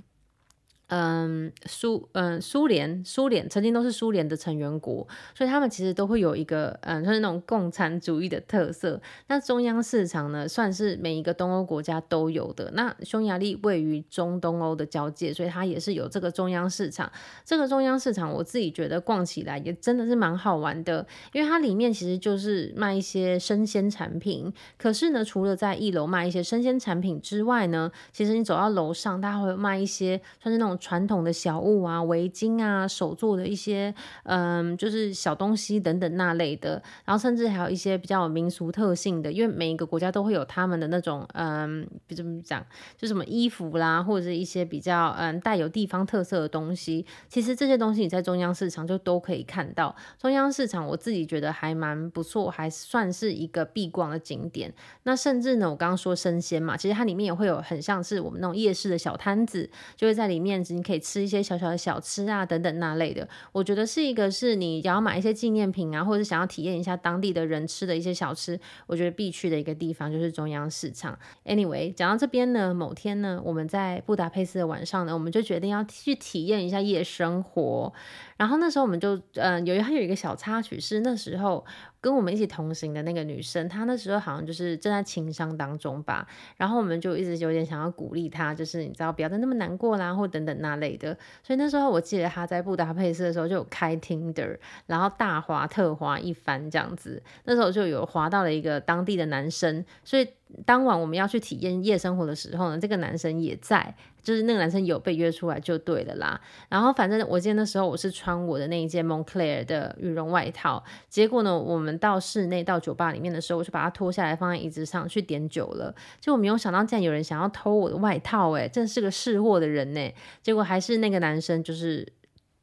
[0.88, 9.00] 嗯，苏嗯苏联苏联曾经都是苏联的成员国，所以他们其实都会有一个嗯，就是那种共产主义的特色。
[9.26, 12.70] 那中央市场呢，算是每一个东欧国家都有的。
[12.74, 17.10] 那匈牙利位于中东欧的交界，所以它也是有这个中央市场。
[17.46, 24.52] 这个中央市场，我自己觉得逛起来也真的是蛮好玩的，因为它里面其实就是卖一些生鲜产品。
[24.76, 30.74] 可是呢，除了在一楼卖一些生鲜产品之外呢，其实你走到楼上，它会卖一些算是那种。
[30.84, 33.94] 传统的小物啊，围巾啊，手做的一些，
[34.24, 36.72] 嗯，就是小东西等等那类的，
[37.06, 42.62] 然后甚至还有一些比较有民俗特性的，因为每一个国家都会有他们的那种，嗯，比怎么讲，
[42.98, 47.06] 就什么衣服啦，或者是一些比较，嗯，带有地方特色的东西。
[47.30, 49.96] 其实这些东西你在中央市场就都可以看到。
[50.18, 54.74] 中央市场我自己觉得还蛮不错，还算是一个必逛的景点。
[55.04, 60.63] 那甚至呢，我刚刚说生鲜嘛，其实它里面也会有很像是我们那种夜市的小摊子，就会在里面。
[60.72, 63.28] 你可以吃一些小小的小吃啊，等等那类的。
[63.52, 71.18] 我觉得是一个是你要买一些纪念品啊，或者是想要体验一下当地的人吃的一些小吃，我觉得必去的一个地方就是中央市场。
[71.44, 77.92] Anyway，讲到这边呢，某天呢，我们在布达佩斯的晚上呢，我们就决定要去体验一下夜生活。
[78.36, 81.64] 然后那时候我们就，嗯，有还有一个小插曲是那时候。
[82.04, 91.16] 跟我们一起同行的那个女生，她那时候好像就是正在情伤当中吧，然后我们就一直有点想要鼓励她，就是你知道不要再那么难过啦，或等等那类的。
[91.42, 97.22] 所以那时候我记得她在布达佩斯的时候就有开 Tinder，然后大滑特滑一番这样子。
[97.44, 100.28] 那时候就有滑到了一个当地的男生，所以
[100.64, 103.94] 当晚我们要去体验夜生活的时候呢，这个男生也在。
[104.22, 106.40] 就是那个男生有被约出来就对了啦，
[106.70, 122.10] 然后反正我记得那时候我是穿我的那一件 Moncler 的羽绒外套，结果呢，我们到室内到酒吧里面的时候，我就把它脱下来放在椅子上去点酒了，结果没有想到竟然有人想要偷我的外套，诶，真是个识货的人呢，结果还是那个男生就是。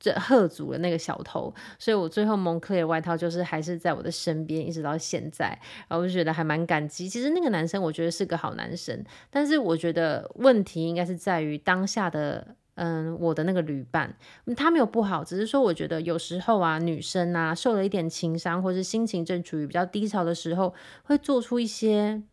[0.02, 5.48] 这吓阻了那个小偷，所以我最后蒙克的外套就是还是在我的身边，一直到现在，
[5.88, 7.08] 然后我就觉得还蛮感激。
[7.08, 14.18] 其实那个男生我觉得是个好男生，但是我觉得问题应该是在于当下的，嗯，我的那个旅伴，
[14.58, 22.24] 他没有不好，只是说我觉得有时候啊，女生啊受了一点情伤，或是心情正处于比较低潮的时候，会做出一些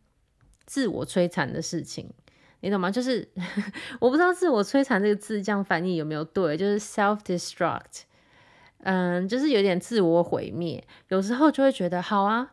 [0.65, 2.09] 自我摧残的事情。
[2.61, 2.91] 你懂吗？
[2.91, 3.27] 就是
[3.99, 8.01] 我不知道“自我摧残”这个字这样翻译有没有对，就是 self-destruct，
[8.83, 10.83] 嗯，就是有点自我毁灭。
[11.07, 12.51] 有时候就会觉得，好啊，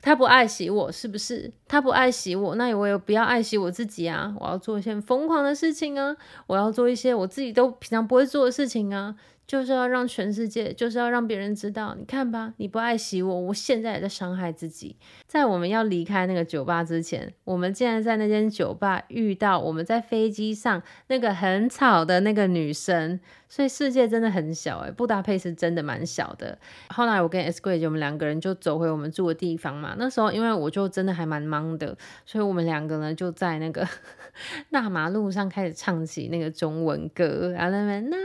[0.00, 1.52] 他不爱惜我，是不是？
[1.68, 4.34] 他不爱惜我，那我也不要爱惜我自己啊！
[4.40, 6.16] 我要做一些疯狂的事情啊！
[6.46, 9.16] 我要做一些我自己都平常不会做的事情啊！
[9.46, 14.96] 就是要让全世界，就是要让别人知道，你看吧，你不爱惜我，我现在也在伤害自己。
[15.26, 23.20] 在我们要离开那个酒吧之前，我们竟然在那间酒吧遇到我们在飞机上那个很吵的那个女生。
[23.56, 26.58] 所以世界真的很小诶，布达佩斯真的蛮小的。
[26.90, 29.94] 后来我跟 S 贵姐我们两个人就走回我们住的地方嘛。
[29.96, 33.88] 那时候因为我就真的还蛮忙的，所以我们两个呢就在那个
[34.70, 38.16] 大马路上开始唱起那个中文歌，然后那边那。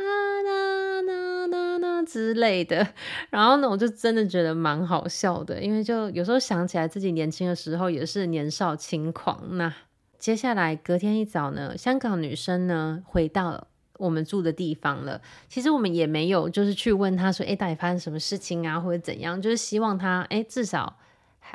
[2.04, 2.86] 之类的，
[3.30, 9.40] 然后呢，我就真的觉得蛮好笑的，因为就有时候想起来自己年轻的时候也是年少轻狂。
[9.58, 9.72] 那
[10.18, 13.68] 接下来隔天一早呢，香港女生呢回到了
[14.02, 15.22] 我们住的地方了。
[15.48, 20.98] 其实我们也没有就是去问他说，哎，到底发生什么事情啊，或者怎样，就是希望他哎至少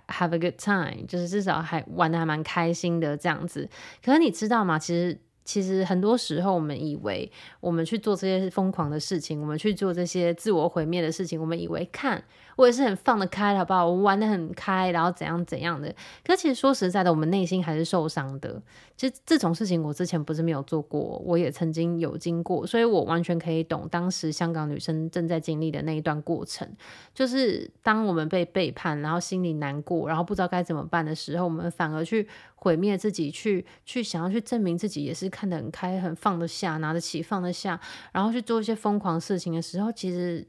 [0.08, 3.68] have a good time，就是至少还玩的还蛮开心的这样子。
[4.04, 4.78] 可是你知道吗？
[4.78, 5.18] 其实。
[5.46, 7.30] 其实很多时候，我们以为
[7.60, 12.22] 我们去做这些疯狂的事情，我们去做这些自我毁灭的事情，我们以为看。
[12.56, 13.86] 我也是很放得开，好不好？
[13.86, 15.94] 我玩得很开，然后怎样怎样的。
[16.24, 18.60] 可其实说实在的，我们内心还是受伤的。
[18.96, 26.66] 其实这种事情我之前不是没有做过，我也曾经有经过，所以我完全可以懂当时香港女生正在经历的那一段过程。
[27.14, 32.26] 就是当我们被背叛，然后心里难过，然后不知道该怎么办的时候，我们反而去
[32.56, 37.80] 毁灭自己，去去想要去证明自己也是看得很开、很放得下、拿得起、放得下，
[38.12, 40.46] 然后去做一些疯狂事情的时候，其实。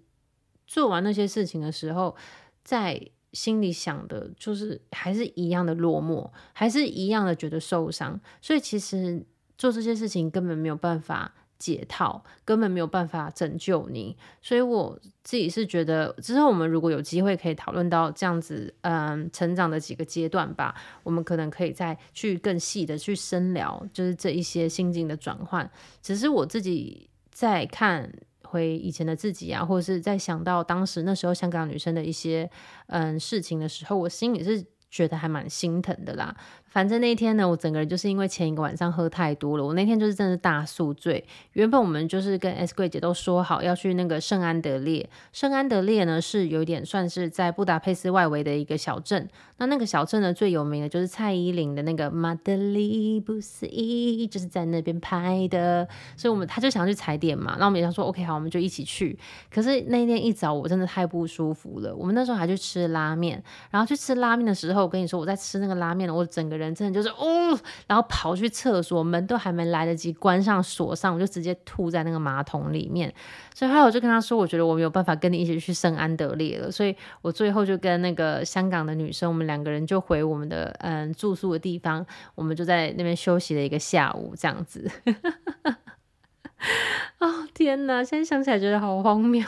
[0.69, 2.13] 做完那些事情的时候，
[2.61, 3.01] 在
[3.31, 8.19] 心里想的就是还是一样的落寞，还是一样的觉得受伤。
[8.41, 9.25] 所以其实
[9.57, 14.15] 做这些事情根本没有办法解套，根本没有办法拯救你。
[14.41, 25.69] 所以我自己是觉得，之后我们如果有机会可以讨论到这样子，嗯，成长的几个阶段吧，我们可能可以再去更细的去深聊，就是这一些心境的转换。
[26.01, 28.11] 只是我自己在看。
[28.49, 32.49] 回以前的自己啊，或者是在想到当时那时候香港女生的一些
[32.85, 36.35] 嗯事情的时候，我心里是觉得还蛮心疼的啦。
[36.65, 41.23] 反正那一天呢，我整个人就是因为前一个晚上喝太多了，我那天就是真的大宿醉。
[41.53, 49.27] 原本我们就是跟 S 柜姐都说好要去那个圣安德烈，圣安德烈呢是有点算是在布达佩斯外围的一个小镇。
[49.59, 55.87] 那那个小镇呢最有名的就是蔡依林的那个《马德里不思议》，就是在那边拍的。
[56.15, 59.17] 所以我们他就想要去踩点嘛，那我们也想说 OK 好，我们就一起去。
[59.49, 66.67] 可是那天一早我真的太不舒服了，我们那时候还去吃拉面，然后去吃拉面的时候，我跟你说我在吃那个拉面，我整个人。
[66.77, 67.57] 真的就是哦，
[67.87, 73.11] 然后跑去厕所，门都还没来得及关上锁上，我就直接吐在那个马桶里面。
[73.55, 76.69] 所以后来我就跟他说，我觉得我没有办法跟你一起去圣安德烈了。
[76.69, 82.05] 所以我最后就跟那个香港的女生，我们两个人就回我们的嗯住宿的地方，
[82.35, 84.87] 我们就在那边休息了一个下午，这样子。
[87.19, 89.43] 哦天哪，现在想起来觉得好荒谬。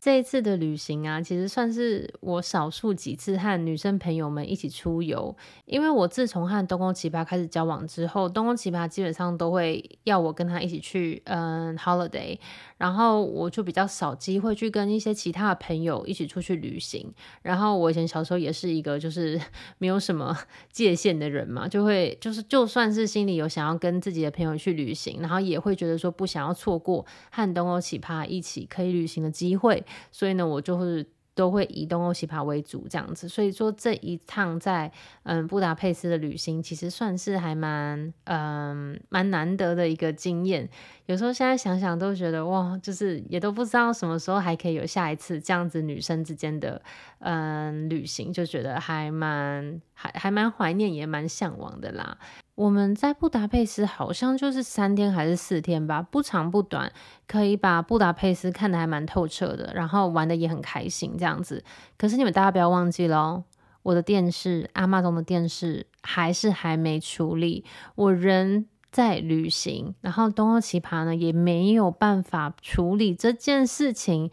[0.00, 5.36] 这一次的旅行啊，其实算是我少数几次和女生朋友们一起出游。
[5.66, 12.38] 因为我自从和东宫奇葩开始交往之后，东宫奇葩基本上都会要我跟他一起去，嗯，holiday。
[12.78, 17.12] 然后我就比较少机会去跟一些其他的朋友一起出去旅行。
[17.42, 19.38] 然后我以前小时候也是一个就是
[19.76, 20.34] 没有什么
[20.72, 29.84] 界限的人嘛，就会就是就算是心里有想要跟自己的朋友去旅行，然后也会觉得说不想要错过和东宫奇葩一起可以旅行的机会。
[30.10, 33.28] 所以呢，我就是都会以东欧奇葩为主这样子。
[33.28, 40.68] 所以说这一趟在嗯布达佩斯的旅行，其实算是还蛮嗯蛮难得的一个经验。
[41.06, 46.82] 有时候现在想想都觉得哇，就是也都不知道什么时候还可以有下一次这样子女生之间的
[47.20, 52.18] 嗯旅行，就觉得还蛮还还蛮怀念，也蛮向往的啦。
[52.60, 56.92] 我们在布达佩斯好像就是三天还是四天吧，不长不短，
[57.26, 61.64] 可以把布达佩斯看得还蛮透彻的，然后玩得也很开心这样子。
[61.96, 63.44] 可是你们大家不要忘记咯，
[63.82, 74.30] 我的电视，Amazon 的电视还是还没处理，我人在旅行，然后东欧奇葩呢也没有办法处理这件事情。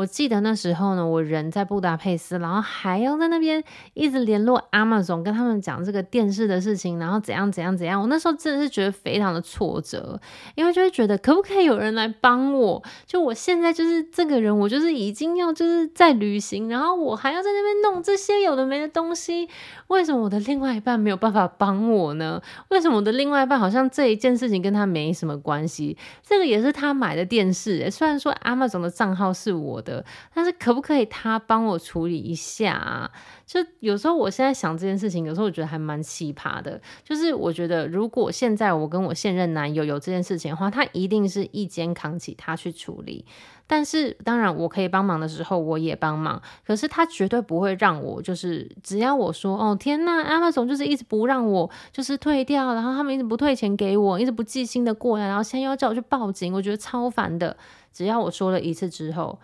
[0.00, 8.00] 我记得那时候呢，我人在布达佩斯，然后还要在那边一直联络 Amazon，跟他们讲这个电视的事情，然后怎样怎样怎样。
[8.00, 10.18] 我那时候真的是觉得非常的挫折，
[10.54, 12.82] 因为就会觉得可不可以有人来帮我？
[13.04, 19.50] 就我现在就是这个人，我就是已经要就是在旅行，然后我还要在那边弄这些有的没的东西，
[19.88, 22.40] 为什么我的另外一半没有办法帮我呢？
[22.70, 25.98] 为什么我的另外一半好像这一件事情跟他没什么关系？
[26.26, 29.89] 这个也是他买的电视，虽然说 Amazon 的账号是我的。
[30.34, 33.10] 但是可不可以他帮我处理一下啊？
[33.46, 36.80] 就有时候我现在想这件事情，有时候我觉得还蛮奇葩的。
[37.02, 43.24] 就是我觉得，如果现在我跟我现任男友有这件事情的话，他一定是一肩扛起他去处理。
[43.66, 46.42] 但是当然，我可以帮忙的时候，我也帮忙。
[46.66, 57.56] 可是他绝对不会让我，就是只要我说哦天呐，Amazon 就是一直不让我就是退掉，然后他们一直不退钱给我，一直不寄新的过来，然后现在又要叫我去报警，我觉得超烦的。
[57.92, 59.38] 只要我说了一次之后，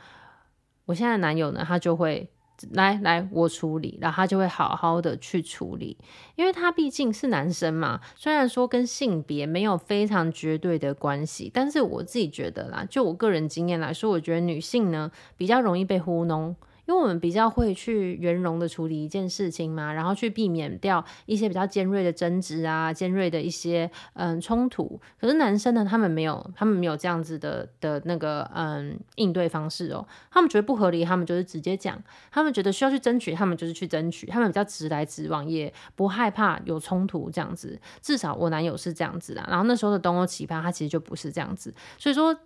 [0.87, 2.31] 我现在男友呢，他就会。
[2.71, 5.95] 来来，我处理，然后他就会好好的去处理，
[6.37, 8.01] 因为他毕竟是男生嘛。
[8.15, 16.57] 虽然说跟性别没有非常绝对的关系，但是我自己觉得啦，就我个人经验来说，我觉得女性呢比较容易被糊弄。
[16.87, 25.01] 因为我们比较会去圆融的处理一件事情嘛，然后去避免掉一些比较尖锐的争执啊，尖锐的一些嗯冲突。
[25.21, 30.07] 可是男生呢，他们没有，他们没有这样子的的那个嗯应对方式哦。
[30.31, 31.97] 他们觉得不合理，他们就是直接讲；
[32.31, 34.27] 他们觉得需要去争取，他们就是去争取。
[34.27, 37.81] 他们比较直来直往，也不害怕有冲突这样子。
[38.01, 39.45] 至少我男友是这样子啦。
[39.49, 41.75] 然后那时候的东欧奇葩，他其实就不是这样子。
[41.99, 42.39] 所以说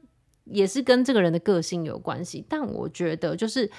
[0.44, 2.42] 也是跟这个人的个性有关系。
[2.48, 3.70] 但我觉得就是。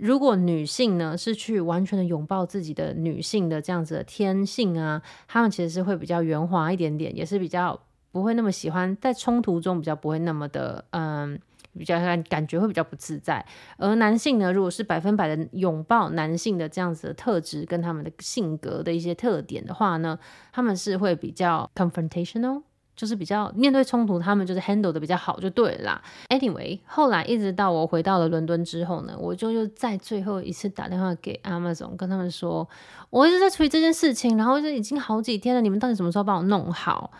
[0.00, 7.78] 如果女性呢是去完全的拥抱自己的女性的这样子的天性啊，她们其实是会比较圆滑一点点，也是比较
[8.10, 11.38] 不会那么喜欢在冲突中比较不会那么的嗯，
[11.78, 13.44] 比较感感觉会比较不自在。
[13.76, 20.18] 而男性呢，如果是百分百的拥抱男性的这样子的特质跟他们的性格的一些特点的话呢，
[20.50, 22.62] 他们是会比较 confrontational。
[23.00, 26.02] 就是比较面对冲突，他们就是 handle 的比较好，就对了啦。
[26.28, 32.68] Anyway，后来一直到我回到了伦敦之后呢，我就又在最后一次打电话给 Amazon，跟他们说，
[33.08, 37.10] 我一直在处理这件事情，然后就已经好几天了，你们到底什么时候帮我弄好？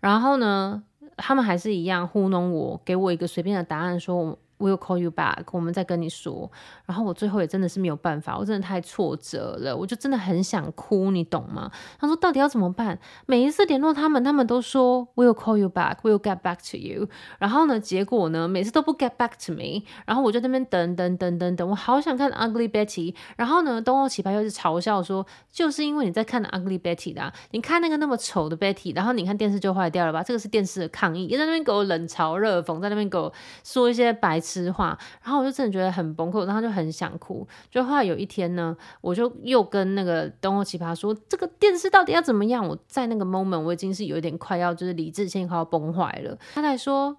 [0.00, 0.82] 然后呢，
[1.16, 4.36] 他们还是一样糊弄我，给我一个随便的答案，说。
[4.58, 6.50] We'll call you back，我们再跟你说。
[6.84, 11.70] 然后我最后也真的是没有办法，我真的太挫折了，我就真的很想哭，你懂吗？
[12.00, 12.98] 他说到底要怎么办？
[13.26, 17.08] 每一次联络他们，他们都说 We'll call you back，We'll get back to you。
[17.38, 19.84] 然后呢，结果呢，每次都不 get back to me。
[20.04, 23.14] 然后我就在那边等等等等等，我好想看 Ugly Betty。
[23.36, 30.24] 然后呢，东欧奇葩又是嘲笑说，就是因为你在看 Ugly Betty 的啊，你看那个那么丑的 Betty，然后你看电视就坏掉了吧？
[30.24, 33.32] 这个是电视的抗议，也在那边给我冷嘲热讽，在那边给我
[33.62, 34.47] 说一些白痴。
[34.48, 37.46] 实话，然后我就真的觉得很崩溃，然后就很想哭。
[37.70, 46.38] 就后来有一天呢，我就又跟那个东欧奇葩说：“这个电视到底要怎么样？”我在那个 moment 我已经是有一点快要就是理智线快要崩坏了。
[46.54, 47.16] 他才说：“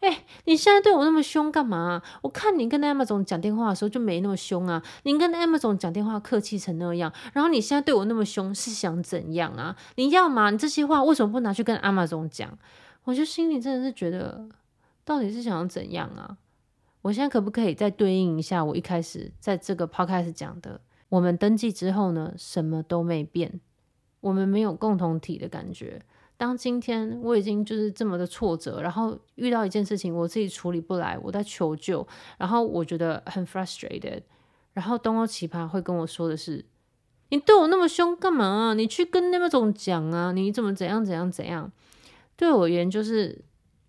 [0.00, 2.00] 哎、你现在对我那么凶干嘛？
[2.22, 9.74] 我看你跟 Emma 总讲电话的时候就没那么凶啊，你跟 Emma 总讲电话客气成那样，然后你现在对我那么凶是想怎样啊？
[9.96, 10.50] 你要吗？
[10.50, 12.56] 你这些话为什么不拿去跟 Emma 总讲？
[13.04, 14.46] 我就心里真的是觉得，
[15.04, 16.36] 到底是想要怎样啊？”
[17.08, 20.78] 我现在可不可以再对应一下我一开始在这个 podcast 讲的？
[21.08, 23.60] 我们登记之后呢，什么都没变，
[24.20, 26.02] 我们没有共同体的感觉。
[26.36, 32.06] 当今天我已经就是这么的挫折，然后遇到一件事情我自己处理不来，我在求救，
[32.36, 34.20] 然后我觉得很 frustrated，
[34.74, 36.62] 然后东欧奇葩会跟我说的是
[37.30, 38.74] ：“你对我那么凶干嘛？
[38.74, 41.72] 你去跟那种讲啊，你怎么怎样怎样怎样？”
[42.36, 43.42] 对我而言，就是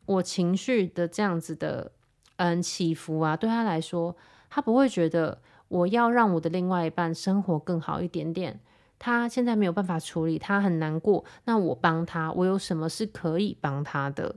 [0.05, 1.91] 我情绪的这样子的。
[2.39, 4.15] 嗯，起伏啊，对他来说，
[4.49, 8.61] 他不会觉得我要让我的另外一半生活更好一点点。
[8.97, 11.25] 他现在没有办法处理，他很难过。
[11.43, 14.33] 那我帮他，我有什么是可以帮他的？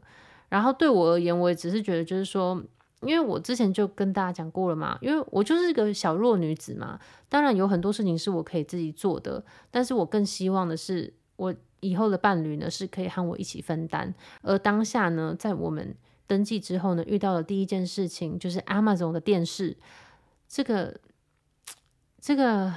[0.49, 2.61] 然后对我而言，我也只是觉得，就是说，
[3.03, 6.99] 因为我之前就跟大家讲过了嘛，因为我就是一个小弱女子嘛。
[7.29, 14.13] 当然有很多事情是我可以自己做的，但是我更希望的是，我以后的伴侣呢是可以和我一起分担。
[14.43, 15.95] 而当下呢，在我们。
[16.33, 19.77] 登记之后呢，遇到的第一件事情就是 Amazon 的电视，
[20.49, 20.99] 这个
[22.19, 22.75] 这个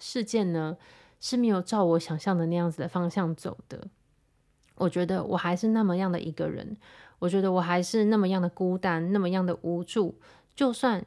[0.00, 0.76] 事件呢
[1.20, 3.86] 是没有照我想象的那样子的方向走的。
[4.74, 6.76] 我觉得我还是那么样的一个人，
[7.20, 10.18] 我觉得我还是那么样的孤单，那么样的无助。
[10.56, 11.06] 就算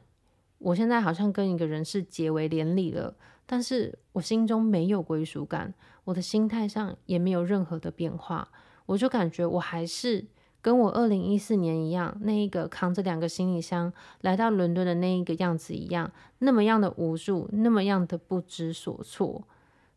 [0.56, 5.74] 我现在好像跟一个人是结为连理了，但是我心中没有归属感，
[6.04, 8.48] 我的心态上也没有任何的变化，
[8.86, 10.24] 我就感觉我还是。
[10.62, 19.44] 跟我二零一四年一样，那一个扛着两个行李箱来到伦敦的那一个样子一样，那么样的无助，那么样的不知所措。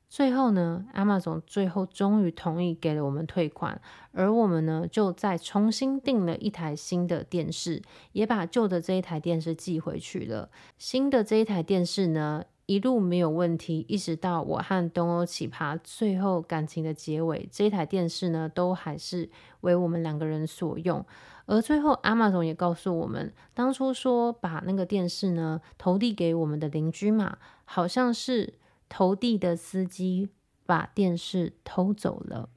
[0.09, 10.51] 最后呢阿玛总最后终于同意给了我们退款，而我们呢，就再重新订了一台新的电视，也把旧的这一台电视寄回去了。
[10.77, 12.43] 新的这一台电视呢，
[12.73, 19.29] 一路没有问题，一直到我和东欧奇葩最后感情的结尾，这台电视呢都还是
[19.61, 21.05] 为我们两个人所用。
[21.45, 28.55] 而最后，Amazon 也告诉我们，当初说把那个电视呢投递给我们的邻居嘛，好像是
[28.89, 30.29] 投递的司机
[30.65, 32.49] 把电视偷走了。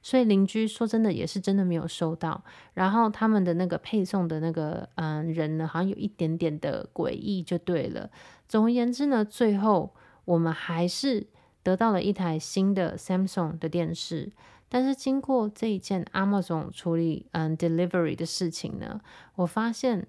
[0.00, 8.10] 所以邻居说真的也是真的没有收到，然后他们的那个配送的那个嗯人呢，好像有一点点的诡异就对了。
[8.48, 11.26] 总而言之呢，最后我们还是
[11.62, 14.32] 得到了一台新的 Samsung 的电视，
[14.68, 19.00] 但是经过这一件 Amazon 处理嗯 delivery 的事情呢，
[19.36, 20.06] 我发现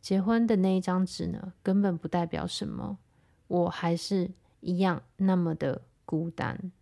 [0.00, 2.98] 结婚的那一张纸呢，根本不代表什么，
[3.48, 4.30] 我还是
[4.60, 6.72] 一样那么的孤单。